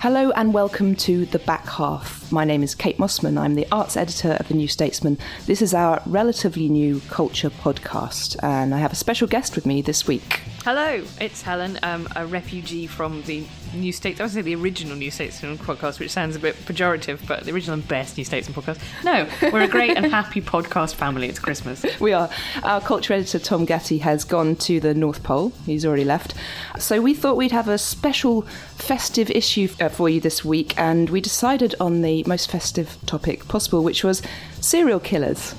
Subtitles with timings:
[0.00, 2.32] Hello and welcome to The Back Half.
[2.32, 3.38] My name is Kate Mossman.
[3.38, 5.18] I'm the arts editor of The New Statesman.
[5.44, 9.82] This is our relatively new culture podcast, and I have a special guest with me
[9.82, 10.40] this week.
[10.62, 14.20] Hello, it's Helen, um, a refugee from the New States.
[14.20, 17.52] I would say the original New Statesman podcast, which sounds a bit pejorative, but the
[17.52, 18.78] original and best New Statesman podcast.
[19.02, 21.30] No, we're a great and happy podcast family.
[21.30, 21.82] It's Christmas.
[22.00, 22.28] We are.
[22.62, 25.52] Our culture editor, Tom Gatti, has gone to the North Pole.
[25.64, 26.34] He's already left.
[26.78, 31.08] So we thought we'd have a special festive issue uh, for you this week, and
[31.08, 34.20] we decided on the most festive topic possible, which was
[34.60, 35.54] serial killers.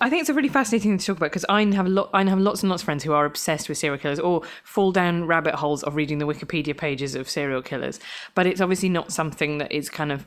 [0.00, 2.22] I think it's a really fascinating thing to talk about because I have lot, I
[2.24, 5.24] have lots and lots of friends who are obsessed with serial killers or fall down
[5.24, 7.98] rabbit holes of reading the Wikipedia pages of serial killers.
[8.34, 10.26] But it's obviously not something that is kind of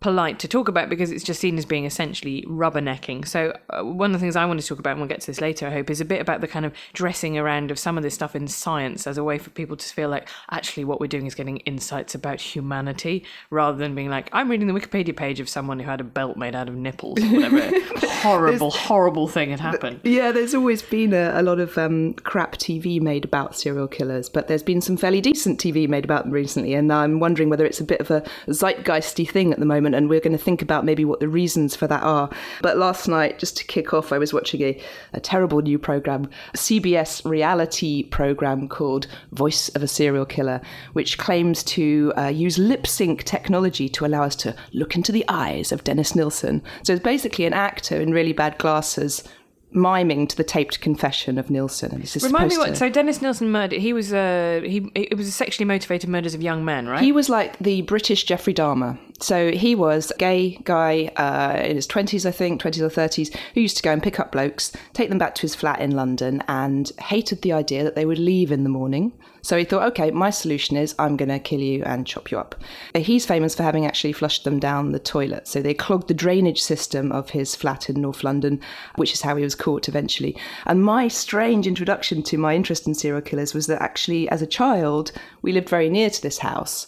[0.00, 3.26] polite to talk about because it's just seen as being essentially rubbernecking.
[3.28, 5.26] So uh, one of the things I want to talk about, and we'll get to
[5.26, 7.98] this later, I hope, is a bit about the kind of dressing around of some
[7.98, 11.00] of this stuff in science as a way for people to feel like actually what
[11.00, 15.14] we're doing is getting insights about humanity rather than being like I'm reading the Wikipedia
[15.14, 17.70] page of someone who had a belt made out of nipples or whatever
[18.22, 20.00] horrible, horrible thing had happened.
[20.02, 24.28] Yeah, there's always been a, a lot of um, crap TV made about serial killers,
[24.28, 27.66] but there's been some fairly decent TV made about them recently, and I'm wondering whether
[27.66, 30.62] it's a bit of a zeitgeisty thing at the moment, and we're going to think
[30.62, 32.30] about maybe what the reasons for that are.
[32.62, 34.80] But last night, just to kick off, I was watching a,
[35.12, 40.60] a terrible new program, a CBS reality program called Voice of a Serial Killer,
[40.92, 45.24] which claims to uh, use lip sync technology to allow us to look into the
[45.28, 46.62] eyes of Dennis Nilsen.
[46.82, 49.22] So it's basically an actor in really bad glasses
[49.72, 51.92] miming to the taped confession of Nilsen.
[51.92, 52.70] And this is Remind me what?
[52.70, 53.80] to- So Dennis Nilsen murdered.
[53.80, 54.90] He was uh, he.
[54.94, 57.02] It was a sexually motivated murders of young men, right?
[57.02, 58.98] He was like the British Jeffrey Dahmer.
[59.20, 63.36] So he was a gay guy uh, in his 20s, I think, 20s or 30s,
[63.54, 65.90] who used to go and pick up blokes, take them back to his flat in
[65.90, 69.12] London, and hated the idea that they would leave in the morning.
[69.42, 72.38] So he thought, okay, my solution is I'm going to kill you and chop you
[72.38, 72.54] up.
[72.94, 75.48] He's famous for having actually flushed them down the toilet.
[75.48, 78.60] So they clogged the drainage system of his flat in North London,
[78.96, 80.36] which is how he was caught eventually.
[80.66, 84.46] And my strange introduction to my interest in serial killers was that actually, as a
[84.46, 86.86] child, we lived very near to this house.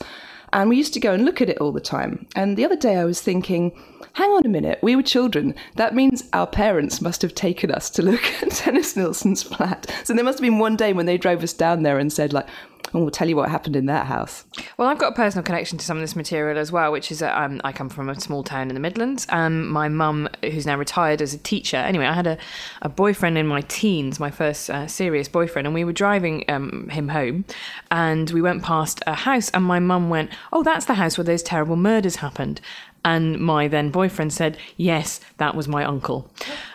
[0.53, 2.27] And we used to go and look at it all the time.
[2.37, 3.73] And the other day I was thinking,
[4.15, 5.55] hang on a minute, we were children.
[5.77, 9.93] That means our parents must have taken us to look at Dennis Nilsen's flat.
[10.05, 12.33] So there must have been one day when they drove us down there and said,
[12.33, 12.47] like,
[12.95, 14.45] oh, we'll tell you what happened in that house.
[14.77, 17.21] Well, I've got a personal connection to some of this material as well, which is
[17.21, 19.27] that um, I come from a small town in the Midlands.
[19.31, 22.39] Um, my mum, who's now retired as a teacher, anyway, I had a,
[22.83, 26.89] a boyfriend in my teens, my first uh, serious boyfriend, and we were driving um,
[26.91, 27.45] him home,
[27.91, 31.25] and we went past a house, and my mum went, "Oh, that's the house where
[31.25, 32.61] those terrible murders happened."
[33.05, 36.31] And my then boyfriend said, "Yes, that was my uncle."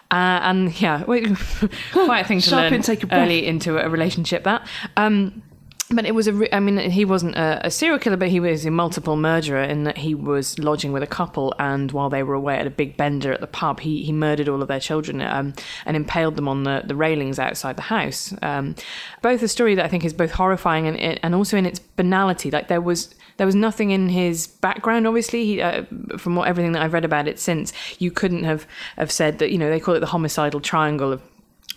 [0.10, 1.04] Uh, and yeah,
[1.92, 3.26] quite a thing to Sharp learn intake of breath.
[3.26, 4.44] early into a relationship.
[4.44, 4.66] That.
[4.96, 5.44] Um,
[5.90, 6.34] but it was a.
[6.34, 9.64] Re- I mean, he wasn't a, a serial killer, but he was a multiple murderer
[9.64, 12.70] in that he was lodging with a couple, and while they were away at a
[12.70, 15.54] big bender at the pub, he, he murdered all of their children um,
[15.86, 18.34] and impaled them on the, the railings outside the house.
[18.42, 18.76] Um,
[19.22, 22.52] both a story that I think is both horrifying and and also in its banality.
[22.52, 25.08] Like there was there was nothing in his background.
[25.08, 25.84] Obviously, he, uh,
[26.18, 28.68] from what everything that I've read about it since, you couldn't have
[28.98, 29.52] have said that.
[29.52, 31.22] You know, they call it the homicidal triangle of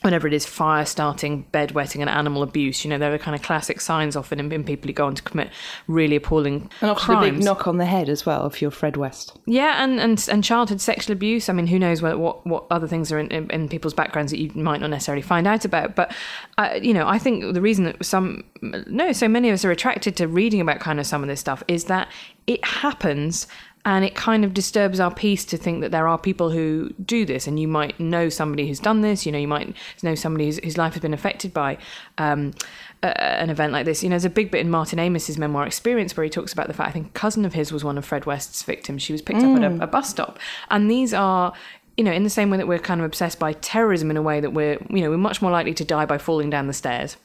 [0.02, 2.84] whenever it is fire starting, bedwetting, and animal abuse.
[2.84, 5.14] You know, they're the kind of classic signs often in, in people who go on
[5.14, 5.50] to commit
[5.88, 7.28] really appalling And often crimes.
[7.28, 9.36] a big knock on the head as well if you're Fred West.
[9.44, 11.50] Yeah, and, and and childhood sexual abuse.
[11.50, 14.32] I mean, who knows what what, what other things are in, in, in people's backgrounds
[14.32, 15.94] that you might not necessarily find out about.
[15.96, 16.14] But
[16.56, 19.70] uh, you know, I think the reason that some no, so many of us are
[19.70, 22.08] attracted to reading about kind of some of this stuff is that
[22.46, 23.46] it happens.
[23.84, 27.24] And it kind of disturbs our peace to think that there are people who do
[27.24, 29.24] this, and you might know somebody who's done this.
[29.24, 31.78] You know, you might know somebody whose, whose life has been affected by
[32.18, 32.52] um,
[33.02, 34.02] a, an event like this.
[34.02, 36.66] You know, there's a big bit in Martin Amis's memoir Experience where he talks about
[36.66, 39.02] the fact I think a cousin of his was one of Fred West's victims.
[39.02, 40.38] She was picked up at a, a bus stop,
[40.70, 41.52] and these are.
[41.96, 44.22] You know, in the same way that we're kind of obsessed by terrorism in a
[44.22, 46.72] way that we're, you know, we're much more likely to die by falling down the
[46.72, 47.18] stairs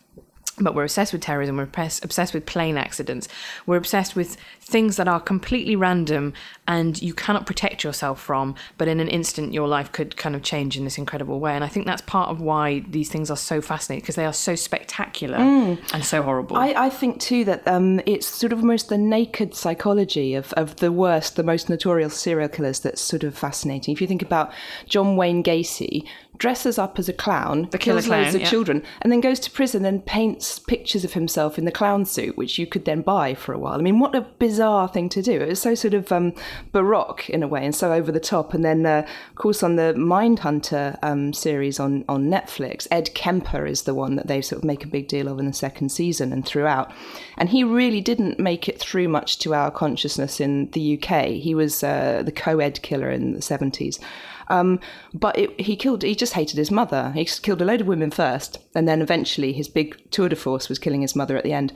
[0.60, 3.28] but we're obsessed with terrorism, we're obsessed with plane accidents,
[3.66, 6.34] we're obsessed with things that are completely random
[6.68, 10.42] and you cannot protect yourself from, but in an instant your life could kind of
[10.42, 11.54] change in this incredible way.
[11.54, 14.34] And I think that's part of why these things are so fascinating because they are
[14.34, 16.58] so spectacular and so horrible.
[16.58, 20.78] I, I think too that um, it's sort of almost the naked psychology of, of
[20.78, 23.94] the worst, the most notorious serial killers that's sort of fascinating.
[23.94, 24.51] If you think about
[24.88, 28.50] John Wayne Gacy, dresses up as a clown, The killer kills loads of yeah.
[28.50, 32.38] children, and then goes to prison and paints pictures of himself in the clown suit,
[32.38, 33.80] which you could then buy for a while.
[33.80, 35.42] I mean, what a bizarre thing to do.
[35.42, 36.34] It was so sort of um,
[36.72, 38.54] baroque in a way and so over the top.
[38.54, 43.66] And then, uh, of course, on the Mindhunter um, series on, on Netflix, Ed Kemper
[43.66, 45.90] is the one that they sort of make a big deal of in the second
[45.90, 46.92] season and throughout.
[47.38, 51.28] And he really didn't make it through much to our consciousness in the UK.
[51.28, 54.00] He was uh, the co ed killer in the 70s.
[54.47, 54.80] Um,
[55.13, 56.03] but it, he killed.
[56.03, 57.12] He just hated his mother.
[57.15, 60.69] He killed a load of women first, and then eventually his big tour de force
[60.69, 61.74] was killing his mother at the end.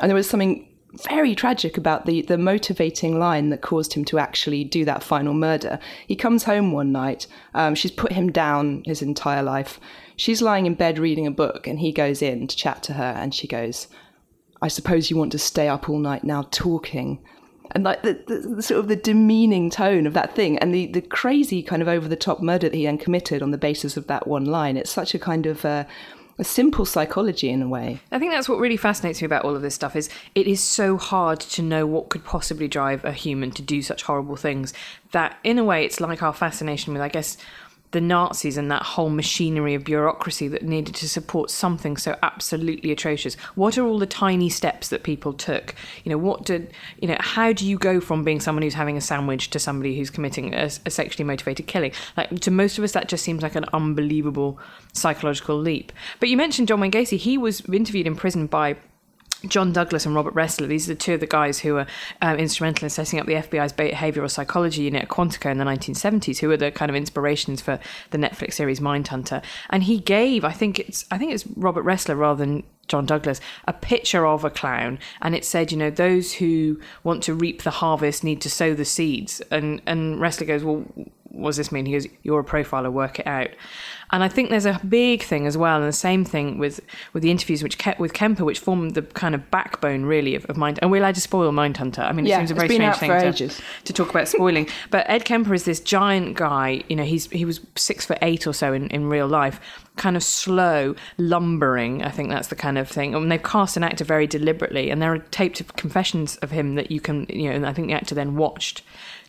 [0.00, 0.68] And there was something
[1.02, 5.34] very tragic about the the motivating line that caused him to actually do that final
[5.34, 5.78] murder.
[6.06, 7.26] He comes home one night.
[7.52, 9.80] Um, she's put him down his entire life.
[10.16, 13.14] She's lying in bed reading a book, and he goes in to chat to her,
[13.16, 13.88] and she goes,
[14.62, 17.20] "I suppose you want to stay up all night now talking."
[17.72, 20.86] And like the, the, the sort of the demeaning tone of that thing and the,
[20.86, 23.96] the crazy kind of over the top murder that he then committed on the basis
[23.96, 24.76] of that one line.
[24.76, 25.84] It's such a kind of uh,
[26.38, 28.00] a simple psychology in a way.
[28.10, 30.60] I think that's what really fascinates me about all of this stuff is it is
[30.60, 34.74] so hard to know what could possibly drive a human to do such horrible things
[35.12, 37.36] that in a way it's like our fascination with I guess
[37.94, 42.90] the Nazis and that whole machinery of bureaucracy that needed to support something so absolutely
[42.90, 43.36] atrocious.
[43.54, 45.76] What are all the tiny steps that people took?
[46.02, 47.16] You know, what did you know?
[47.20, 50.52] How do you go from being someone who's having a sandwich to somebody who's committing
[50.54, 51.92] a, a sexually motivated killing?
[52.16, 54.58] Like to most of us, that just seems like an unbelievable
[54.92, 55.92] psychological leap.
[56.18, 57.16] But you mentioned John Wayne Gacy.
[57.16, 58.76] He was interviewed in prison by
[59.48, 61.86] John Douglas and Robert Ressler, these are the two of the guys who were
[62.22, 66.38] um, instrumental in setting up the FBI's behavioural psychology unit at Quantico in the 1970s,
[66.38, 67.78] who were the kind of inspirations for
[68.10, 69.42] the Netflix series Mindhunter.
[69.70, 73.40] And he gave, I think it's, I think it's Robert Ressler rather than John Douglas,
[73.66, 77.62] a picture of a clown, and it said, you know, those who want to reap
[77.62, 79.40] the harvest need to sow the seeds.
[79.50, 80.84] And and Ressler goes, well,
[81.34, 81.86] what does this mean?
[81.86, 83.50] He goes, you're a profiler, work it out.
[84.12, 86.80] And I think there's a big thing as well, and the same thing with,
[87.12, 90.44] with the interviews which kept with Kemper, which formed the kind of backbone really of,
[90.46, 90.78] of Mind.
[90.82, 92.00] And we're allowed to spoil Mindhunter.
[92.00, 93.48] I mean, it Yeah, seems a very strange thing to,
[93.84, 94.68] to talk about spoiling.
[94.90, 96.82] but Ed Kemper is this giant guy.
[96.88, 99.60] You know, he's he was six foot eight or so in, in real life,
[99.96, 102.02] kind of slow, lumbering.
[102.02, 103.14] I think that's the kind of thing.
[103.14, 106.90] And they've cast an actor very deliberately, and there are taped confessions of him that
[106.90, 108.82] you can, you know, and I think the actor then watched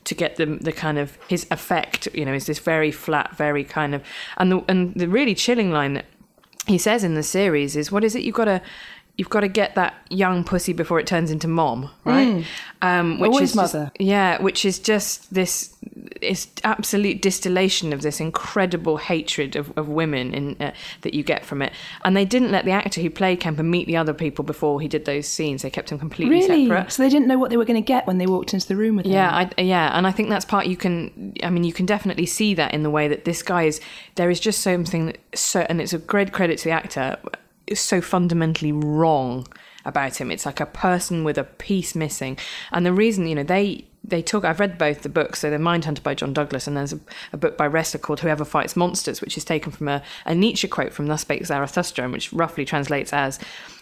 [0.06, 2.08] to get the the kind of his effect.
[2.14, 4.04] You know, is this very flat, very kind of,
[4.38, 6.06] and the and the really chilling line that
[6.68, 8.24] he says in the series is, "What is it?
[8.24, 8.62] You've got to."
[9.18, 12.44] You've got to get that young pussy before it turns into mom, right?
[12.82, 13.34] Um, which Mm.
[13.34, 13.92] Always is just- mother.
[14.00, 15.74] yeah, which is just this
[16.22, 21.46] is absolute distillation of this incredible hatred of, of women in, uh, that you get
[21.46, 21.72] from it.
[22.04, 24.88] And they didn't let the actor who played Kemper meet the other people before he
[24.88, 25.62] did those scenes.
[25.62, 26.92] They kept him completely really separate.
[26.92, 28.76] so they didn't know what they were going to get when they walked into the
[28.76, 31.34] room with him Yeah, I, yeah, and I think that's part you can.
[31.44, 33.80] I mean, you can definitely see that in the way that this guy is.
[34.16, 37.18] There is just something that so, and it's a great credit to the actor.
[37.74, 39.48] So fundamentally wrong
[39.86, 40.32] about him.
[40.32, 42.38] It's like a person with a piece missing,
[42.72, 44.46] and the reason you know they they took.
[44.46, 45.40] I've read both the books.
[45.40, 47.00] So, the Mindhunter by John Douglas, and there's a,
[47.34, 50.68] a book by Ressler called Whoever Fights Monsters, which is taken from a, a Nietzsche
[50.68, 53.40] quote from Thus Spake Zarathustra, which roughly translates as.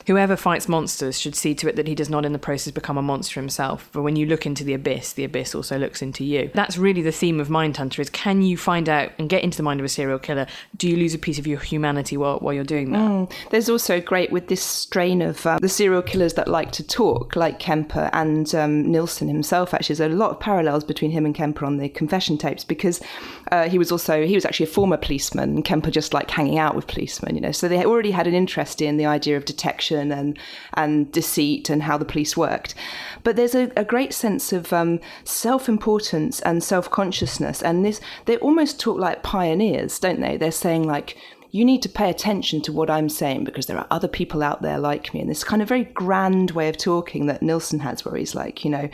[0.08, 2.98] Whoever fights monsters should see to it that he does not in the process become
[2.98, 3.90] a monster himself.
[3.92, 6.52] For when you look into the abyss, the abyss also looks into you.
[6.54, 9.64] That's really the theme of Mindhunter is can you find out and get into the
[9.64, 10.48] mind of a serial killer?
[10.76, 13.34] Do you lose a piece of your humanity while, while you're doing that?
[13.52, 17.36] There's also great with this strain of um, the serial killers that like to talk,
[17.36, 19.74] like Kemper and um, Nilsen himself.
[19.74, 23.02] Actually, there's a lot of parallels between him and Kemper on the confession tapes because
[23.52, 26.76] uh, he was also he was actually a former policeman, Kemper just liked hanging out
[26.76, 27.36] with policemen.
[27.36, 30.38] You know, so they already had an interest in the idea of detection and
[30.74, 32.76] and deceit and how the police worked.
[33.24, 38.02] But there's a, a great sense of um, self importance and self consciousness, and this
[38.26, 40.38] they almost talk like pioneers, don't they?
[40.38, 41.18] They're saying like
[41.54, 44.64] you need to pay attention to what I'm saying because there are other people out
[44.64, 45.22] there like me.
[45.22, 48.66] And this kind of very grand way of talking that Nilsen has, where he's like,
[48.66, 48.90] you know,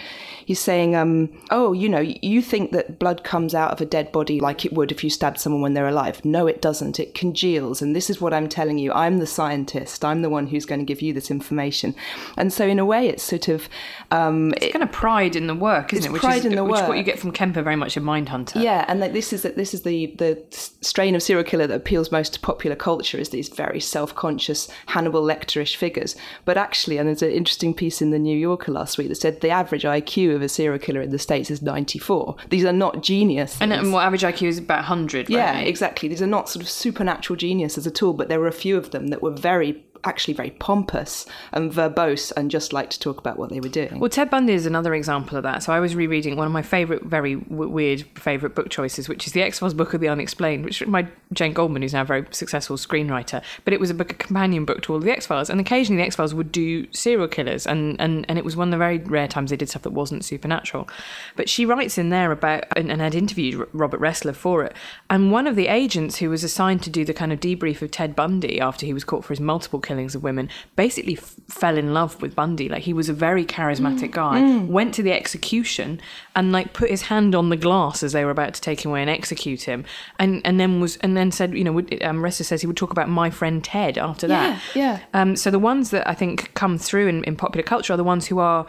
[0.46, 4.12] he's saying, um, oh, you know, you think that blood comes out of a dead
[4.12, 6.24] body like it would if you stabbed someone when they're alive.
[6.26, 7.00] No, it doesn't.
[7.00, 7.82] It congeals.
[7.82, 8.92] And this is what I'm telling you.
[8.92, 10.04] I'm the scientist.
[10.04, 11.96] I'm the one who's going to give you this information.
[12.36, 13.70] And so, in a way, it's sort of.
[14.12, 16.12] Um, it's kind of pride in the work, isn't it?
[16.12, 16.90] Which pride is, in the which is work.
[16.90, 18.62] what you get from Kemper very much in Mindhunter.
[18.62, 20.44] Yeah, and like this is this is the the
[20.82, 25.22] strain of serial killer that appeals most to popular culture is these very self-conscious Hannibal
[25.22, 26.16] Lecterish figures.
[26.46, 29.42] But actually, and there's an interesting piece in the New Yorker last week that said
[29.42, 32.36] the average IQ of a serial killer in the states is 94.
[32.50, 33.62] These are not geniuses.
[33.62, 35.30] And, and what average IQ is about 100, right?
[35.30, 36.10] yeah, exactly.
[36.10, 38.14] These are not sort of supernatural geniuses at all.
[38.14, 42.32] But there were a few of them that were very actually very pompous and verbose
[42.36, 44.00] and just liked to talk about what they were doing.
[44.00, 45.64] Well, Ted Bundy is another example of that.
[45.64, 49.28] So I was rereading one of my favourite, very w- weird favourite book choices, which
[49.28, 52.06] is the X Files Book of the Unexplained, which my Jane Goldman, who's now a
[52.06, 53.44] very successful screenwriter.
[53.66, 56.02] But it was a book, a companion book to all the X Files, and occasionally
[56.02, 58.78] the X Files would do serial killers, and, and and it was one of the
[58.78, 60.90] very rare times they did stuff that wasn't supernatural.
[61.36, 64.74] But she writes in there about and, and had interviewed Robert Ressler for it,
[65.10, 67.92] and one of the agents who was assigned to do the kind of debrief of
[67.92, 71.78] Ted Bundy after he was caught for his multiple killings of women basically f- fell
[71.84, 72.68] in love with Bundy.
[72.74, 74.38] Like he was a very charismatic guy.
[74.80, 76.00] Went to the execution
[76.36, 78.92] and like put his hand on the glass as they were about to take him
[78.92, 79.80] away and execute him,
[80.22, 82.78] and and then was and then said, you know, would, um, Ressa says he would
[82.84, 84.62] talk about my friend Ted after that.
[84.76, 87.98] Yeah, Um, so the ones that I think come through in, in popular culture are
[87.98, 88.66] the ones who are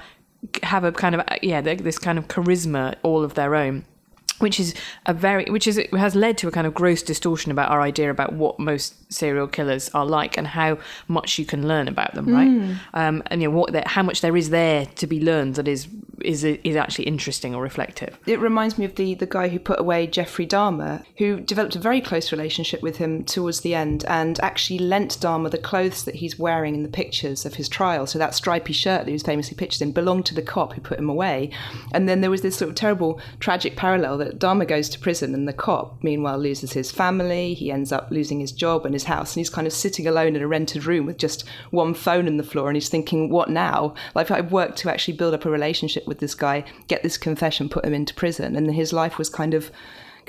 [0.62, 3.84] have a kind of yeah this kind of charisma all of their own
[4.40, 4.74] which is
[5.06, 8.10] a very which is has led to a kind of gross distortion about our idea
[8.10, 10.78] about what most serial killers are like and how
[11.08, 14.36] much you can learn about them right um, and you know what how much there
[14.36, 15.88] is there to be learned that is
[16.22, 19.80] is is actually interesting or reflective It reminds me of the, the guy who put
[19.80, 24.38] away Jeffrey Dahmer, who developed a very close relationship with him towards the end and
[24.40, 28.06] actually lent Dahmer the clothes that he's wearing in the pictures of his trial.
[28.06, 30.80] So that stripy shirt that he was famously pictured in belonged to the cop who
[30.80, 31.50] put him away.
[31.92, 35.34] And then there was this sort of terrible, tragic parallel that Dahmer goes to prison
[35.34, 37.54] and the cop, meanwhile, loses his family.
[37.54, 39.34] He ends up losing his job and his house.
[39.34, 42.36] And he's kind of sitting alone in a rented room with just one phone on
[42.36, 42.68] the floor.
[42.68, 43.94] And he's thinking, what now?
[44.14, 47.68] Like, I've worked to actually build up a relationship with this guy, get this confession,
[47.68, 48.56] put him into prison.
[48.56, 49.70] And his life was kind of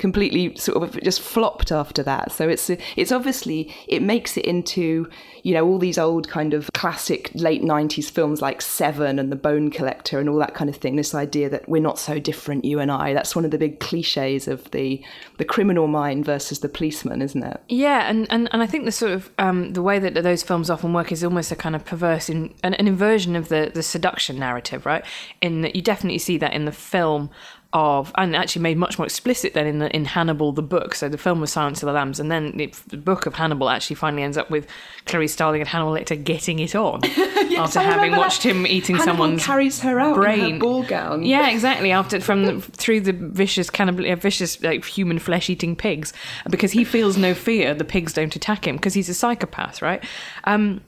[0.02, 2.32] completely sort of just flopped after that.
[2.32, 5.08] So it's it's obviously it makes it into
[5.44, 9.36] you know all these old kind of classic late 90s films like Seven and The
[9.36, 10.96] Bone Collector and all that kind of thing.
[10.96, 13.14] This idea that we're not so different you and I.
[13.14, 15.00] That's one of the big cliches of the
[15.38, 17.60] the criminal mind versus the policeman isn't it?
[17.68, 20.68] Yeah, and, and, and I think the sort of um, the way that those films
[20.68, 23.84] often work is almost a kind of perverse in an, an inversion of the the
[23.84, 25.04] seduction narrative, right?
[25.40, 27.30] In that you definitely see that in the film
[27.72, 30.94] of and actually made much more explicit than in the in Hannibal the book.
[30.94, 33.70] So the film was Silence of the Lambs, and then the, the book of Hannibal
[33.70, 34.66] actually finally ends up with
[35.06, 37.04] Clarice Starling and Hannibal Lecter getting it on
[37.56, 38.50] after I having watched that.
[38.50, 41.24] him eating Hannibal someone's carries her out in her brain ball gown.
[41.24, 41.92] Yeah, exactly.
[41.92, 46.12] After from the, through the vicious cannibal, uh, vicious like human flesh eating pigs,
[46.50, 47.74] because he feels no fear.
[47.74, 50.04] The pigs don't attack him because he's a psychopath, right?
[50.44, 50.82] Um,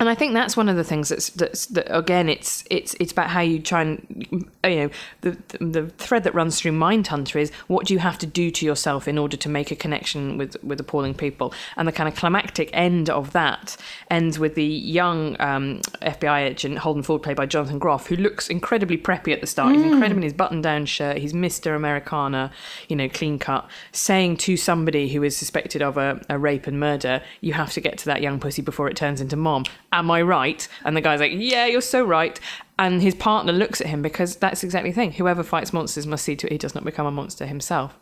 [0.00, 3.12] and I think that's one of the things that's, that's that again it's it's it's
[3.12, 4.26] about how you try and
[4.64, 8.26] you know the the thread that runs through Mindhunter is what do you have to
[8.26, 11.54] do to yourself in order to make a connection with with appalling people?
[11.76, 13.76] And the kind of climactic end of that
[14.10, 18.48] ends with the young um, FBI agent Holden Ford played by Jonathan Groff who looks
[18.48, 19.74] incredibly preppy at the start.
[19.74, 21.18] He's incredible in his button down shirt.
[21.18, 22.50] He's Mr Americana
[22.88, 26.80] you know clean cut saying to somebody who is suspected of a, a rape and
[26.80, 29.64] murder you have to get to that young pussy before it turns into mom
[29.98, 30.66] am I right?
[30.84, 32.38] And the guy's like, yeah, you're so right.
[32.76, 35.12] And his partner looks at him because that's exactly the thing.
[35.12, 37.96] Whoever fights monsters must see to it he does not become a monster himself.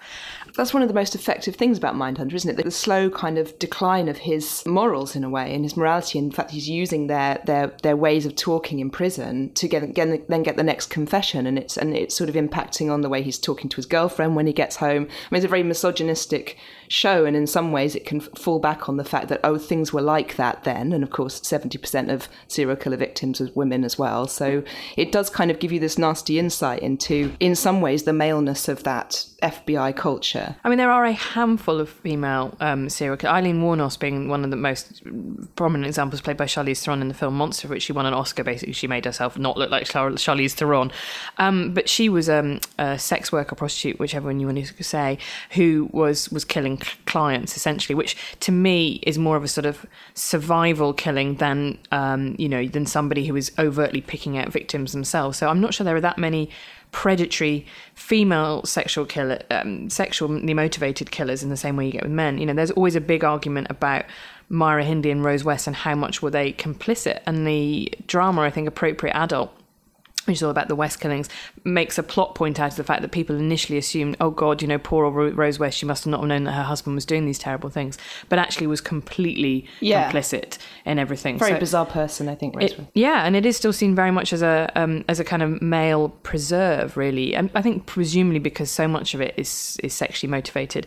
[0.57, 2.65] That's one of the most effective things about Mindhunter, isn't it?
[2.65, 6.19] The slow kind of decline of his morals in a way, and his morality.
[6.19, 10.29] In fact, he's using their their their ways of talking in prison to get, get
[10.29, 13.23] then get the next confession, and it's and it's sort of impacting on the way
[13.23, 15.03] he's talking to his girlfriend when he gets home.
[15.03, 16.57] I mean, it's a very misogynistic
[16.89, 19.93] show, and in some ways, it can fall back on the fact that oh, things
[19.93, 23.85] were like that then, and of course, seventy percent of serial killer victims was women
[23.85, 24.27] as well.
[24.27, 24.62] So
[24.97, 28.69] it does kind of give you this nasty insight into, in some ways, the maleness
[28.69, 30.57] of that FBI culture.
[30.65, 33.35] I mean, there are a handful of female um, serial killers.
[33.35, 35.03] Aileen Wuornos being one of the most
[35.57, 38.45] prominent examples, played by Charlize Theron in the film Monster, which she won an Oscar.
[38.45, 40.93] Basically, she made herself not look like Char- Charlize Theron,
[41.39, 45.19] um, but she was um, a sex worker, prostitute, whichever one you want to say,
[45.51, 49.85] who was was killing clients essentially, which to me is more of a sort of
[50.15, 55.39] survival killing than um, you know than somebody who is overtly picking out victims themselves.
[55.39, 56.51] So I'm not sure there are that many
[56.93, 62.13] predatory female sexual killer, um, sexually motivated killers in the same way you get with
[62.13, 62.39] men.
[62.39, 64.05] You know, there's always a big argument about
[64.49, 67.21] Myra Hindley and Rose West and how much were they complicit.
[67.27, 69.53] And the drama, I think, appropriate adult
[70.27, 71.29] which is all about the West killings,
[71.65, 74.69] makes a plot point out of the fact that people initially assumed, oh God, you
[74.69, 77.27] know, poor old Rose West, she must have not known that her husband was doing
[77.27, 77.99] these terrible things,
[78.29, 80.11] but actually was completely Yeah.
[80.11, 81.39] complicit in everything.
[81.39, 82.55] Very So- bizarre person, I think.
[82.63, 85.43] it, yeah, and it is still seen very much as a um, as a kind
[85.43, 87.35] of male preserve, really.
[87.35, 90.87] And I think presumably because so much of it is is sexually motivated.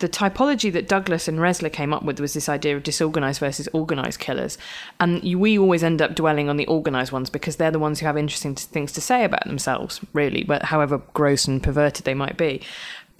[0.00, 3.68] The typology that Douglas and Ressler came up with was this idea of disorganized versus
[3.72, 4.58] organized killers.
[4.98, 8.06] And we always end up dwelling on the organized ones because they're the ones who
[8.06, 12.62] have interesting things to say about themselves, really, however gross and perverted they might be.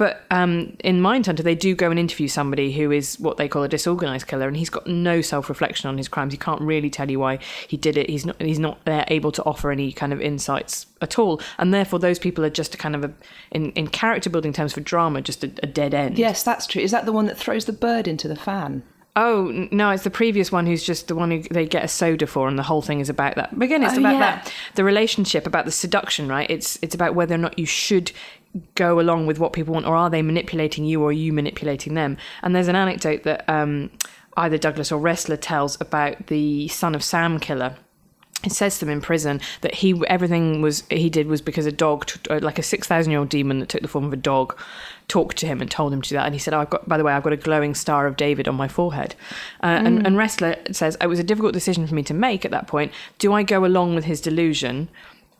[0.00, 3.64] But um, in Mindhunter, they do go and interview somebody who is what they call
[3.64, 6.32] a disorganized killer, and he's got no self-reflection on his crimes.
[6.32, 7.38] He can't really tell you why
[7.68, 8.08] he did it.
[8.08, 8.40] He's not.
[8.40, 12.18] He's not uh, able to offer any kind of insights at all, and therefore those
[12.18, 13.12] people are just a kind of a,
[13.50, 16.18] in in character building terms for drama, just a, a dead end.
[16.18, 16.80] Yes, that's true.
[16.80, 18.82] Is that the one that throws the bird into the fan?
[19.16, 22.26] Oh no, it's the previous one who's just the one who they get a soda
[22.26, 23.50] for, and the whole thing is about that.
[23.52, 24.20] But again, it's Oh, about yeah.
[24.20, 26.48] that the relationship, about the seduction, right?
[26.48, 28.12] It's it's about whether or not you should
[28.74, 31.94] go along with what people want, or are they manipulating you, or are you manipulating
[31.94, 32.16] them?
[32.42, 33.90] And there's an anecdote that um,
[34.36, 37.76] either Douglas or Ressler tells about the son of Sam killer.
[38.42, 41.72] It says to them in prison that he everything was he did was because a
[41.72, 44.16] dog, uh, like a six thousand year old demon that took the form of a
[44.16, 44.58] dog,
[45.08, 46.24] talked to him and told him to do that.
[46.24, 48.16] And he said, oh, "I've got, by the way, I've got a glowing star of
[48.16, 49.14] David on my forehead."
[49.62, 52.50] Uh, and, and Ressler says it was a difficult decision for me to make at
[52.50, 52.92] that point.
[53.18, 54.88] Do I go along with his delusion?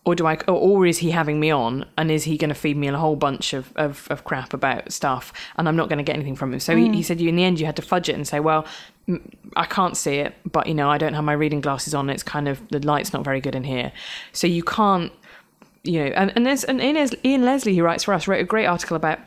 [0.07, 2.77] Or do I, or, is he having me on, and is he going to feed
[2.77, 6.03] me a whole bunch of, of, of crap about stuff, and I'm not going to
[6.03, 6.61] get anything from him?
[6.61, 8.41] So he, he said, you in the end, you had to fudge it and say,
[8.41, 8.67] well,
[9.07, 9.21] mm,
[9.57, 12.09] I can't see it, but you know, I don't have my reading glasses on.
[12.09, 13.93] It's kind of the light's not very good in here,
[14.33, 15.13] so you can't,
[15.85, 16.11] you know.
[16.13, 18.97] And and there's and Ian, Ian Leslie, who writes for us, wrote a great article
[18.97, 19.19] about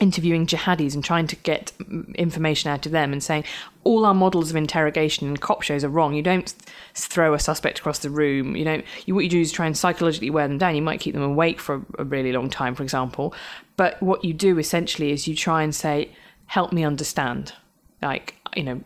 [0.00, 1.72] interviewing jihadis and trying to get
[2.14, 3.44] information out of them and saying
[3.84, 6.14] all our models of interrogation and cop shows are wrong.
[6.14, 6.54] You don't
[6.94, 8.54] throw a suspect across the room.
[8.54, 8.84] You don't.
[9.06, 10.76] You, what you do is try and psychologically wear them down.
[10.76, 13.34] You might keep them awake for a, a really long time, for example.
[13.76, 16.12] But what you do essentially is you try and say,
[16.46, 17.54] "Help me understand."
[18.02, 18.80] Like you know.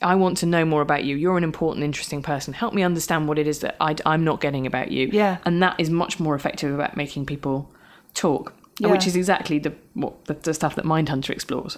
[0.00, 1.16] I want to know more about you.
[1.16, 2.54] You're an important, interesting person.
[2.54, 5.10] Help me understand what it is that I, am not getting about you.
[5.12, 5.38] Yeah.
[5.44, 7.68] And that is much more effective about making people
[8.14, 11.76] talk, which is exactly the what the, the stuff that Mindhunter explores.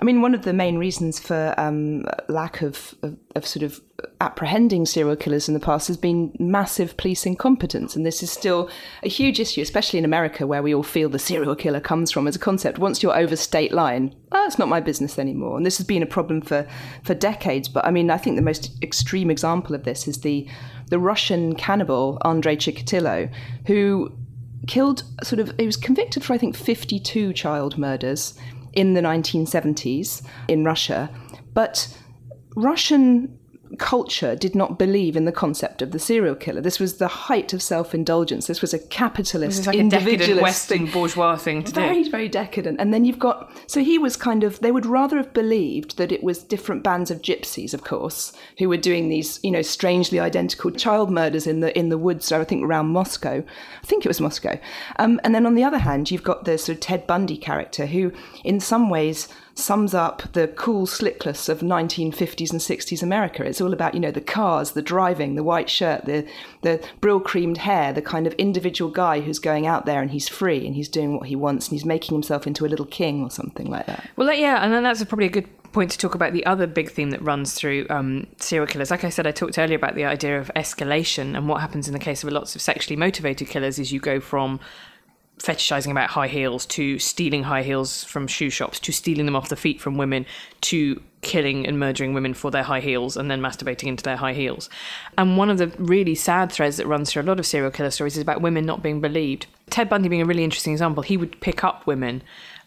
[0.00, 3.80] I mean, one of the main reasons for um, lack of, of, of sort of
[4.20, 7.96] apprehending serial killers in the past has been massive police incompetence.
[7.96, 8.68] And this is still
[9.02, 12.26] a huge issue, especially in America, where we all feel the serial killer comes from
[12.26, 12.78] as a concept.
[12.78, 15.56] Once you're over state line, oh, it's not my business anymore.
[15.56, 16.66] And this has been a problem for,
[17.02, 17.68] for decades.
[17.68, 20.46] But I mean, I think the most extreme example of this is the,
[20.88, 23.32] the Russian cannibal, Andrei Chikatilo,
[23.66, 24.12] who
[24.66, 28.38] killed sort of he was convicted for I think 52 child murders
[28.72, 31.10] in the 1970s in Russia.
[31.52, 31.96] But
[32.56, 33.38] Russian
[33.76, 36.60] culture did not believe in the concept of the serial killer.
[36.60, 38.46] This was the height of self indulgence.
[38.46, 42.10] This was a capitalist, is like individualist Western bourgeois thing to very, do.
[42.10, 42.80] very decadent.
[42.80, 46.12] And then you've got so he was kind of they would rather have believed that
[46.12, 50.20] it was different bands of gypsies, of course, who were doing these, you know, strangely
[50.20, 52.30] identical child murders in the in the woods.
[52.32, 53.42] I think around Moscow.
[53.82, 54.58] I think it was Moscow.
[54.98, 57.86] Um, and then on the other hand, you've got the sort of Ted Bundy character,
[57.86, 58.12] who
[58.44, 63.44] in some ways sums up the cool slickness of 1950s and 60s America.
[63.44, 66.26] It's all about, you know, the cars, the driving, the white shirt, the
[66.62, 70.28] the brill creamed hair, the kind of individual guy who's going out there and he's
[70.28, 73.22] free and he's doing what he wants and he's making himself into a little king
[73.22, 74.08] or something like that.
[74.16, 76.90] Well, yeah, and then that's probably a good point to talk about the other big
[76.90, 78.90] theme that runs through um, serial killers.
[78.90, 81.92] Like I said, I talked earlier about the idea of escalation and what happens in
[81.92, 84.60] the case of lots of sexually motivated killers is you go from
[85.38, 89.48] fetishizing about high heels to stealing high heels from shoe shops to stealing them off
[89.48, 90.24] the feet from women
[90.60, 94.32] to killing and murdering women for their high heels and then masturbating into their high
[94.32, 94.70] heels.
[95.18, 97.90] And one of the really sad threads that runs through a lot of serial killer
[97.90, 99.46] stories is about women not being believed.
[99.70, 102.22] Ted Bundy being a really interesting example, he would pick up women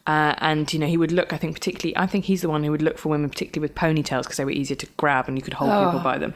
[0.07, 1.33] uh, and you know he would look.
[1.33, 1.95] I think particularly.
[1.97, 4.45] I think he's the one who would look for women, particularly with ponytails, because they
[4.45, 6.33] were easier to grab and you could hold people by them.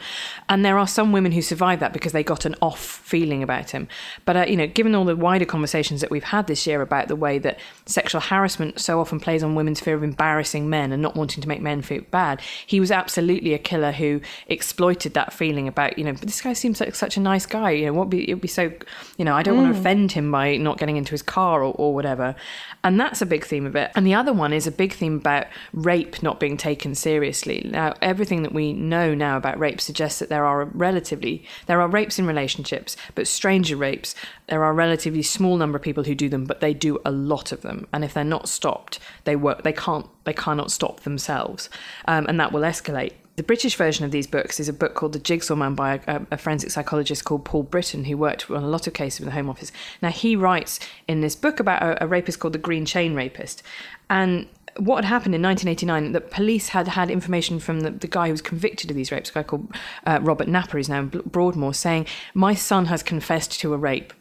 [0.50, 3.70] And there are some women who survived that because they got an off feeling about
[3.70, 3.88] him.
[4.26, 7.08] But uh, you know, given all the wider conversations that we've had this year about
[7.08, 11.02] the way that sexual harassment so often plays on women's fear of embarrassing men and
[11.02, 15.32] not wanting to make men feel bad, he was absolutely a killer who exploited that
[15.32, 16.12] feeling about you know.
[16.12, 17.72] But this guy seems like such a nice guy.
[17.72, 18.74] You know, what be it'd be so.
[19.18, 21.74] You know, I don't want to offend him by not getting into his car or,
[21.76, 22.36] or whatever.
[22.84, 23.92] And that's a big theme of it.
[23.96, 27.70] And the other one is a big theme about rape not being taken seriously.
[27.72, 31.88] Now, everything that we know now about rape suggests that there are relatively there are
[31.88, 34.16] rapes in relationships, but stranger rapes,
[34.48, 37.12] there are a relatively small number of people who do them, but they do a
[37.12, 37.88] lot of them.
[37.94, 39.64] And if they're not stopped, they work.
[39.64, 40.08] They can't.
[40.24, 41.70] They cannot stop themselves,
[42.06, 43.14] um, and that will escalate.
[43.38, 46.22] The British version of these books is a book called The Jigsaw Man by a,
[46.32, 49.32] a, forensic psychologist called Paul Britton, who worked on a lot of cases in the
[49.32, 49.72] Home Office.
[50.02, 53.64] Now, he writes in this book about a, a rapist called the Green Chain Rapist.
[54.10, 58.28] And what had happened in 1989, that police had had information from the, the guy
[58.28, 59.74] who was convicted of these rapes, a guy called
[60.06, 64.14] uh, Robert Napper, who's now in Broadmoor, saying, My son has confessed to a rape.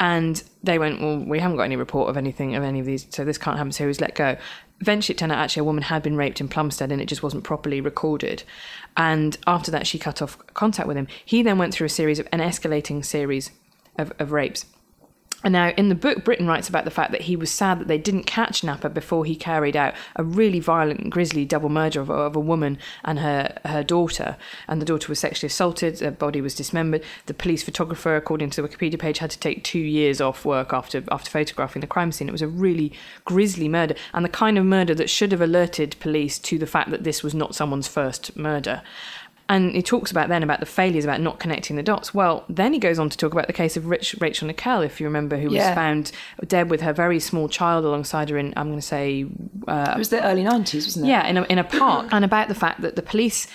[0.00, 3.06] And they went, Well, we haven't got any report of anything of any of these,
[3.10, 3.72] so this can't happen.
[3.72, 4.36] So he was let go.
[4.80, 7.22] Eventually, it turned out actually a woman had been raped in Plumstead and it just
[7.22, 8.42] wasn't properly recorded.
[8.96, 11.08] And after that, she cut off contact with him.
[11.24, 13.50] He then went through a series of an escalating series
[13.96, 14.66] of, of rapes.
[15.44, 17.86] And now, in the book, Britton writes about the fact that he was sad that
[17.86, 22.00] they didn't catch Napper before he carried out a really violent, and grisly double murder
[22.00, 24.38] of, of, a woman and her, her daughter.
[24.66, 27.04] And the daughter was sexually assaulted, her body was dismembered.
[27.26, 30.72] The police photographer, according to the Wikipedia page, had to take two years off work
[30.72, 32.28] after, after photographing the crime scene.
[32.28, 32.94] It was a really
[33.26, 36.90] grisly murder, and the kind of murder that should have alerted police to the fact
[36.90, 38.82] that this was not someone's first murder.
[39.48, 42.14] And he talks about then about the failures about not connecting the dots.
[42.14, 45.00] Well, then he goes on to talk about the case of Rich, Rachel Nickell, if
[45.00, 46.12] you remember, who was found
[46.46, 49.26] dead with her very small child alongside her in, I'm going to say,
[49.68, 51.08] uh, It was the early 90s, wasn't it?
[51.10, 53.46] yeah, in a, in a park, and about the fact that the police.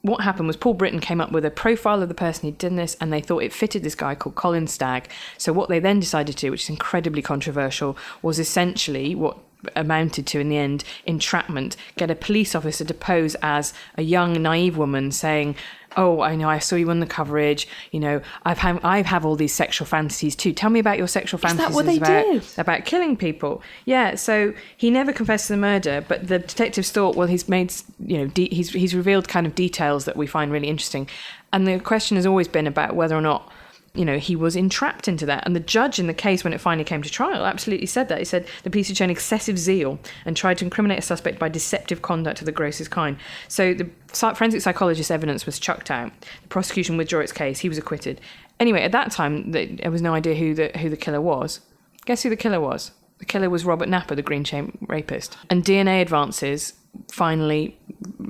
[0.00, 2.76] What happened was Paul Britton came up with a profile of the person who'd done
[2.76, 5.08] this, and they thought it fitted this guy called Colin Stagg.
[5.38, 9.38] So what they then decided to do, which is incredibly controversial, was essentially what
[9.76, 11.76] amounted to in the end entrapment.
[11.96, 15.56] Get a police officer to pose as a young naive woman saying.
[15.96, 16.48] Oh, I know.
[16.48, 17.68] I saw you on the coverage.
[17.92, 20.52] You know, I've had, I have all these sexual fantasies too.
[20.52, 22.42] Tell me about your sexual that fantasies what they about, did?
[22.58, 23.62] about killing people.
[23.84, 27.72] Yeah, so he never confessed to the murder, but the detectives thought, well, he's made,
[28.04, 31.08] you know, de- he's he's revealed kind of details that we find really interesting,
[31.52, 33.52] and the question has always been about whether or not.
[33.94, 35.46] You know, he was entrapped into that.
[35.46, 38.18] And the judge in the case, when it finally came to trial, absolutely said that.
[38.18, 41.48] He said the police had shown excessive zeal and tried to incriminate a suspect by
[41.48, 43.16] deceptive conduct of the grossest kind.
[43.46, 46.10] So the forensic psychologist's evidence was chucked out.
[46.42, 47.60] The prosecution withdrew its case.
[47.60, 48.20] He was acquitted.
[48.58, 51.60] Anyway, at that time, there was no idea who the who the killer was.
[52.04, 52.90] Guess who the killer was?
[53.18, 55.36] The killer was Robert Napper, the Green Chain rapist.
[55.48, 56.74] And DNA advances
[57.10, 57.76] finally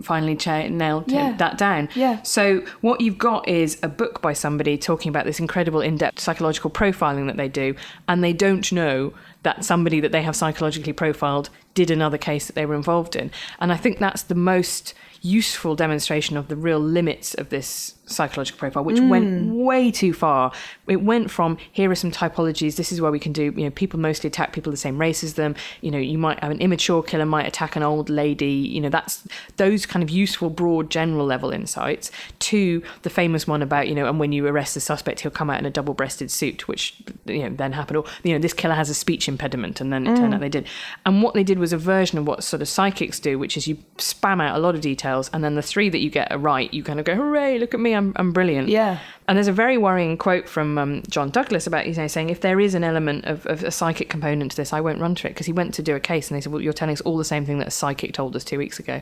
[0.02, 1.36] finally cha- nailed him- Yeah.
[1.38, 1.88] that down.
[1.94, 2.20] Yeah.
[2.22, 6.70] So what you've got is a book by somebody talking about this incredible in-depth psychological
[6.70, 7.74] profiling that they do,
[8.08, 12.54] and they don't know that somebody that they have psychologically profiled did another case that
[12.54, 13.30] they were involved in.
[13.60, 18.58] And I think that's the most useful demonstration of the real limits of this psychological
[18.58, 19.64] profile, which went mm.
[19.64, 20.52] way too far.
[20.86, 22.76] It went from here are some typologies.
[22.76, 23.44] This is where we can do.
[23.56, 25.54] You know, people mostly attack people the same race as them.
[25.80, 28.46] You know, you might have an immature killer might attack an old lady.
[28.46, 32.10] You know, that's those kind of useful, broad, general level insights.
[32.40, 35.50] To the famous one about you know, and when you arrest the suspect, he'll come
[35.50, 36.94] out in a double-breasted suit, which
[37.26, 37.96] you know then happened.
[37.98, 40.42] Or you know, this killer has a speech impediment, and then it turned out mm.
[40.42, 40.66] they did.
[41.06, 43.66] And what they did was a version of what sort of psychics do, which is
[43.66, 46.38] you spam out a lot of details, and then the three that you get are
[46.38, 47.58] right, you kind of go, "Hooray!
[47.58, 48.98] Look at me, I'm I'm brilliant." Yeah.
[49.26, 52.40] And there's a very worrying quote from um, John Douglas about you know saying if
[52.40, 55.28] there is an element of, of a psychic component to this, I won't run to
[55.28, 57.00] it because he went to do a case and they said, well, you're telling us
[57.02, 59.00] all the same thing that a psychic told us two weeks ago,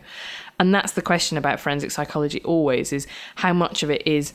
[0.60, 4.32] and that's the question about forensic psychology always is how much of it is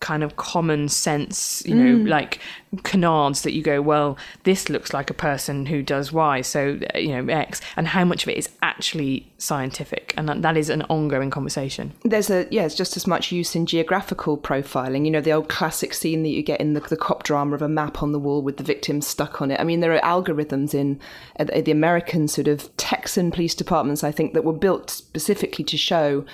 [0.00, 2.38] kind of common sense, you know, like
[2.82, 6.98] canards that you go, well, this looks like a person who does Y, so, uh,
[6.98, 10.12] you know, X, and how much of it is actually scientific.
[10.16, 11.94] And that, that is an ongoing conversation.
[12.04, 15.04] There's a yeah, it's just as much use in geographical profiling.
[15.04, 17.62] You know, the old classic scene that you get in the, the cop drama of
[17.62, 19.58] a map on the wall with the victim stuck on it.
[19.58, 21.00] I mean, there are algorithms in
[21.40, 25.76] uh, the American sort of Texan police departments, I think, that were built specifically to
[25.76, 26.24] show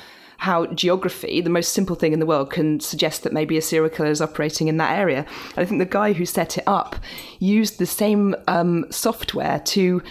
[0.43, 3.89] how geography, the most simple thing in the world, can suggest that maybe a serial
[3.89, 5.25] killer is operating in that area.
[5.57, 6.97] I think the guy who set it up
[7.39, 10.03] used the same um, software to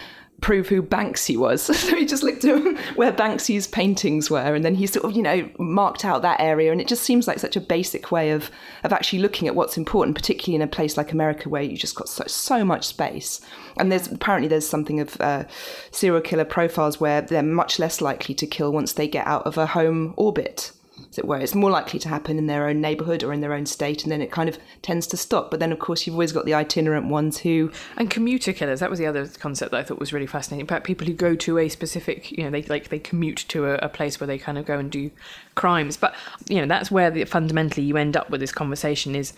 [0.41, 1.69] prove who Banksy was.
[1.81, 5.21] So he just looked at where Banksy's paintings were, and then he sort of, you
[5.21, 6.71] know, marked out that area.
[6.71, 8.51] And it just seems like such a basic way of
[8.83, 11.95] of actually looking at what's important, particularly in a place like America where you just
[11.95, 13.41] got so so much space.
[13.77, 15.45] And there's apparently there's something of uh,
[15.91, 19.57] serial killer profiles where they're much less likely to kill once they get out of
[19.57, 20.71] a home orbit.
[21.09, 23.53] As it were, it's more likely to happen in their own neighbourhood or in their
[23.53, 25.51] own state, and then it kind of tends to stop.
[25.51, 28.89] But then, of course, you've always got the itinerant ones who And commuter killers, that
[28.89, 30.63] was the other concept that I thought was really fascinating.
[30.63, 33.75] About people who go to a specific, you know, they like they commute to a,
[33.75, 35.11] a place where they kind of go and do
[35.55, 35.97] crimes.
[35.97, 36.15] But
[36.47, 39.33] you know, that's where the, fundamentally you end up with this conversation is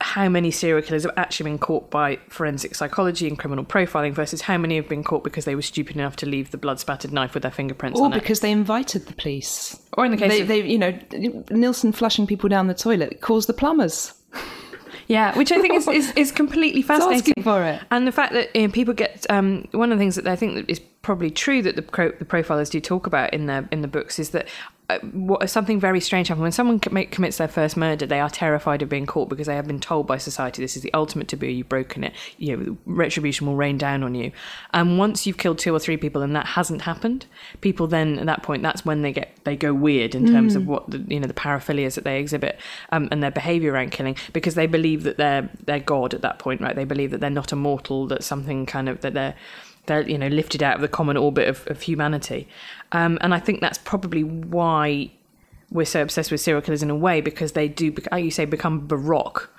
[0.00, 4.42] how many serial killers have actually been caught by forensic psychology and criminal profiling versus
[4.42, 7.12] how many have been caught because they were stupid enough to leave the blood spattered
[7.12, 8.20] knife with their fingerprints or on it.
[8.20, 9.80] because they invited the police.
[9.98, 10.98] Or in the case they, of- they, you know,
[11.50, 14.14] Nilsen flushing people down the toilet calls the plumbers.
[15.06, 17.32] Yeah, which I think is, is, is completely fascinating.
[17.32, 17.82] asking for it.
[17.90, 20.36] And the fact that you know, people get um, one of the things that I
[20.36, 23.68] think that is probably true that the pro- the profilers do talk about in their
[23.70, 24.48] in the books is that
[24.90, 28.06] uh, what something very strange happens when someone commit, commits their first murder.
[28.06, 30.82] They are terrified of being caught because they have been told by society this is
[30.82, 31.46] the ultimate taboo.
[31.46, 32.12] You've broken it.
[32.38, 34.32] You know, retribution will rain down on you.
[34.72, 37.26] And once you've killed two or three people and that hasn't happened,
[37.60, 40.66] people then at that point that's when they get they go weird in terms of
[40.66, 42.58] what the, you know the paraphilias that they exhibit
[42.90, 46.40] um, and their behaviour around killing because they believe that they're they're God at that
[46.40, 46.74] point, right?
[46.74, 49.36] They believe that they're not immortal, that something kind of that they're
[49.86, 52.48] they're you know lifted out of the common orbit of, of humanity,
[52.92, 55.10] um, and I think that's probably why
[55.70, 58.44] we're so obsessed with serial killers in a way because they do, like you say,
[58.44, 59.52] become baroque.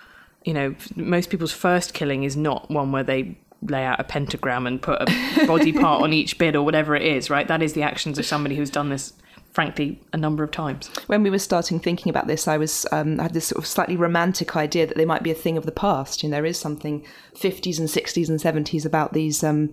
[0.43, 4.65] You know, most people's first killing is not one where they lay out a pentagram
[4.65, 7.47] and put a body part on each bit or whatever it is, right?
[7.47, 9.13] That is the actions of somebody who's done this,
[9.51, 10.89] frankly, a number of times.
[11.07, 13.67] When we were starting thinking about this, I was um, I had this sort of
[13.67, 16.23] slightly romantic idea that they might be a thing of the past.
[16.23, 17.05] You know, there is something
[17.35, 19.43] 50s and 60s and 70s about these.
[19.43, 19.71] Um,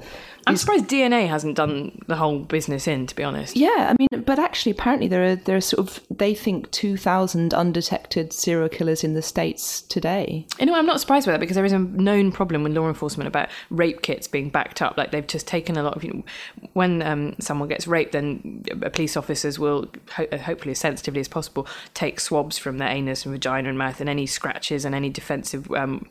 [0.49, 3.57] I'm surprised DNA hasn't done the whole business in, to be honest.
[3.57, 7.55] yeah, I mean, but actually, apparently there are there are sort of they think 2,000
[7.55, 10.47] undetected serial killers in the states today.
[10.61, 13.29] Know, I'm not surprised by that because there is a known problem with law enforcement
[13.29, 14.97] about rape kits being backed up.
[14.97, 18.65] Like they've just taken a lot of, you know, when um, someone gets raped, then
[18.93, 23.25] police officers will, ho- uh, hopefully as sensitively as possible, take swabs from their anus
[23.25, 26.07] and vagina and mouth, and any scratches and any defensive, um,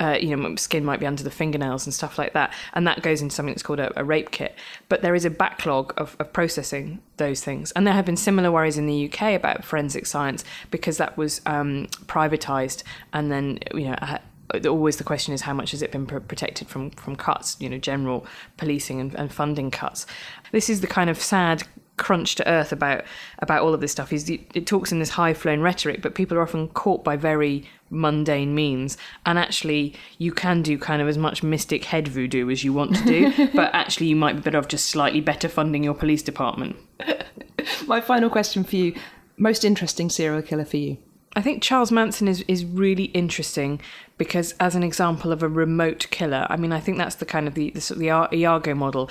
[0.00, 2.52] uh, you know, skin might be under the fingernails and stuff like that.
[2.74, 4.54] And that goes into something that's called a, a rape kit.
[4.88, 7.72] But there is a backlog of, of processing those things.
[7.72, 11.40] And there have been similar worries in the UK about forensic science because that was
[11.46, 14.18] um, privatized and then, you know,
[14.66, 17.68] always the question is how much has it been pr- protected from from cuts you
[17.68, 20.06] know general policing and, and funding cuts
[20.50, 21.62] this is the kind of sad
[22.00, 23.04] crunch to earth about
[23.38, 26.16] about all of this stuff is it, it talks in this high flown rhetoric but
[26.16, 31.08] people are often caught by very mundane means and actually you can do kind of
[31.08, 34.42] as much mystic head voodoo as you want to do but actually you might be
[34.42, 36.76] better off just slightly better funding your police department
[37.86, 38.94] My final question for you:
[39.36, 40.98] most interesting serial killer for you?
[41.36, 43.80] I think Charles Manson is, is really interesting
[44.18, 47.46] because, as an example of a remote killer, I mean, I think that's the kind
[47.46, 49.10] of the the, sort of the Iago model.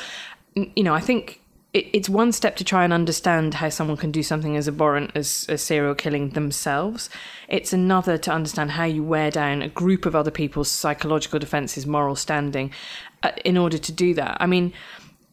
[0.56, 1.42] You know, I think
[1.74, 5.12] it, it's one step to try and understand how someone can do something as abhorrent
[5.16, 7.10] as, as serial killing themselves.
[7.48, 11.86] It's another to understand how you wear down a group of other people's psychological defenses,
[11.86, 12.72] moral standing,
[13.24, 14.38] uh, in order to do that.
[14.40, 14.74] I mean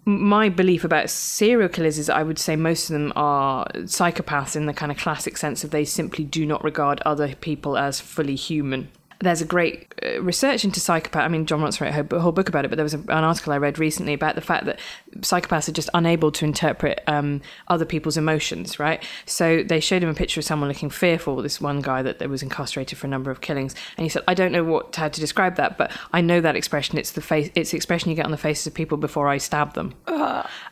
[0.08, 4.66] my belief about serial killers is I would say most of them are psychopaths in
[4.66, 8.36] the kind of classic sense of they simply do not regard other people as fully
[8.36, 8.88] human.
[9.20, 11.22] There's a great uh, research into psychopath.
[11.22, 13.52] I mean, Jon Ronson wrote a whole, book about it, but there was an article
[13.52, 14.78] I read recently about the fact that
[15.20, 19.02] psychopaths are just unable to interpret um, other people's emotions, right?
[19.24, 22.42] So they showed him a picture of someone looking fearful, this one guy that, was
[22.42, 23.74] incarcerated for a number of killings.
[23.96, 26.56] And he said, I don't know what how to describe that, but I know that
[26.56, 26.98] expression.
[26.98, 29.38] It's the face, it's the expression you get on the faces of people before I
[29.38, 29.94] stab them.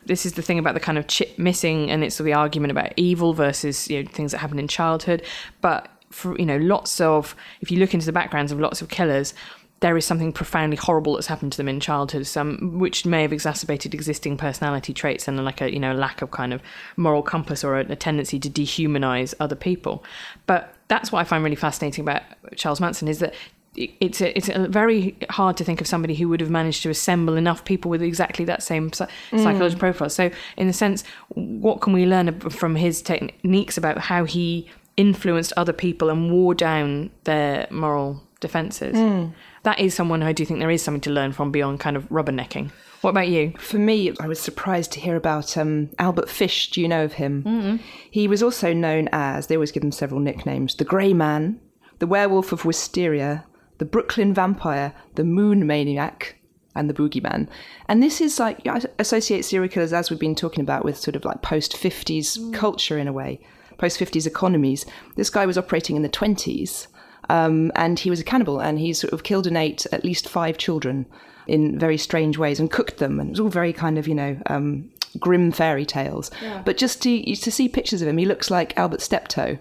[0.05, 2.93] This is the thing about the kind of chip missing, and it's the argument about
[2.95, 5.23] evil versus you know, things that happen in childhood.
[5.61, 8.87] But for you know lots of if you look into the backgrounds of lots of
[8.87, 9.33] killers
[9.81, 13.33] there is something profoundly horrible that's happened to them in childhood some which may have
[13.33, 16.61] exacerbated existing personality traits and like a you know lack of kind of
[16.95, 20.03] moral compass or a, a tendency to dehumanize other people
[20.47, 22.23] but that's what i find really fascinating about
[22.55, 23.33] charles manson is that
[23.77, 26.89] it's a, it's a very hard to think of somebody who would have managed to
[26.89, 29.43] assemble enough people with exactly that same psy- mm.
[29.43, 30.09] psychological profile.
[30.09, 35.53] So, in a sense, what can we learn from his techniques about how he influenced
[35.57, 38.95] other people and wore down their moral defenses?
[38.95, 39.33] Mm.
[39.63, 41.97] That is someone who I do think there is something to learn from beyond kind
[41.97, 42.71] of rubbernecking.
[43.01, 43.53] What about you?
[43.59, 46.71] For me, I was surprised to hear about um, Albert Fish.
[46.71, 47.43] Do you know of him?
[47.43, 47.75] Mm-hmm.
[48.09, 51.59] He was also known as, they always give him several nicknames the Grey Man,
[51.99, 53.45] the Werewolf of Wysteria,
[53.77, 56.35] the Brooklyn Vampire, the Moon Maniac,
[56.75, 57.47] and the Boogeyman.
[57.87, 61.15] And this is like, I associate serial killers, as we've been talking about, with sort
[61.15, 62.53] of like post 50s mm.
[62.53, 63.39] culture in a way,
[63.77, 64.85] post 50s economies.
[65.15, 66.87] This guy was operating in the 20s.
[67.29, 70.29] Um, and he was a cannibal, and he sort of killed and ate at least
[70.29, 71.07] five children
[71.47, 74.15] in very strange ways and cooked them, and it was all very kind of you
[74.15, 76.31] know um, grim fairy tales.
[76.63, 79.57] But just to to see pictures of him, he looks like Albert Steptoe.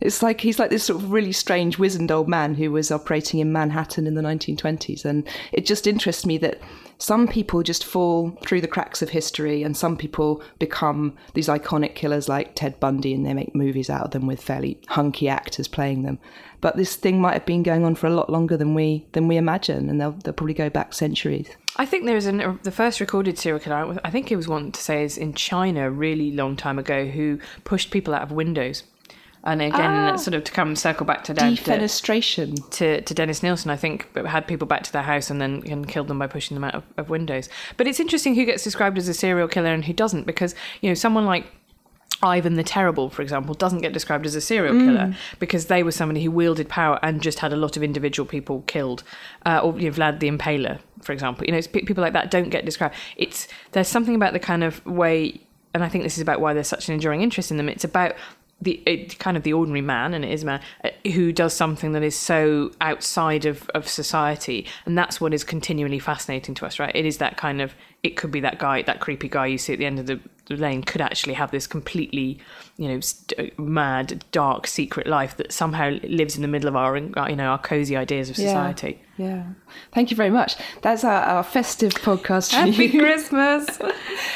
[0.00, 3.40] It's like he's like this sort of really strange, wizened old man who was operating
[3.40, 5.04] in Manhattan in the 1920s.
[5.04, 6.60] And it just interests me that
[6.98, 11.94] some people just fall through the cracks of history and some people become these iconic
[11.94, 15.68] killers like Ted Bundy and they make movies out of them with fairly hunky actors
[15.68, 16.18] playing them.
[16.60, 19.28] But this thing might have been going on for a lot longer than we than
[19.28, 21.48] we imagine and they'll, they'll probably go back centuries.
[21.76, 24.00] I think there is an, the first recorded serial killer.
[24.04, 27.06] I think it was one to say is in China a really long time ago
[27.06, 28.82] who pushed people out of windows.
[29.44, 32.70] And again, sort of to come circle back to to, Defenestration.
[32.70, 35.88] to, to Dennis Nilsen, I think had people back to their house and then and
[35.88, 37.48] killed them by pushing them out of, of windows.
[37.76, 40.90] But it's interesting who gets described as a serial killer and who doesn't, because you
[40.90, 41.46] know someone like
[42.22, 45.92] Ivan the Terrible, for example, doesn't get described as a serial killer because they were
[45.92, 49.04] somebody who wielded power and just had a lot of individual people killed,
[49.46, 51.46] uh, or you know, Vlad the Impaler, for example.
[51.46, 52.96] You know, it's, pe- people like that don't get described.
[53.16, 55.40] It's there's something about the kind of way,
[55.74, 57.68] and I think this is about why there's such an enduring interest in them.
[57.68, 58.16] It's about
[58.60, 61.54] the it, kind of the ordinary man, and it is a man uh, who does
[61.54, 66.66] something that is so outside of, of society, and that's what is continually fascinating to
[66.66, 66.94] us, right?
[66.94, 69.72] It is that kind of it could be that guy, that creepy guy you see
[69.72, 72.38] at the end of the, lane, could actually have this completely,
[72.78, 76.96] you know, st- mad, dark, secret life that somehow lives in the middle of our,
[76.96, 78.98] you know, our cozy ideas of society.
[79.18, 79.44] Yeah.
[79.92, 80.56] Thank you very much.
[80.80, 82.52] That's our, our festive podcast.
[82.52, 82.88] Happy.
[82.98, 83.78] Christmas!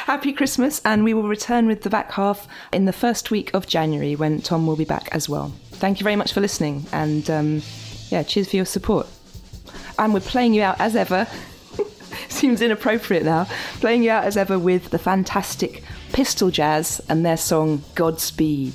[0.05, 3.67] Happy Christmas, and we will return with the back half in the first week of
[3.67, 5.55] January when Tom will be back as well.
[5.71, 7.63] Thank you very much for listening, and um,
[8.11, 9.07] yeah, cheers for your support.
[9.99, 11.27] And we're playing you out as ever.
[12.29, 13.47] Seems inappropriate now.
[13.81, 18.75] Playing you out as ever with the fantastic Pistol Jazz and their song Godspeed.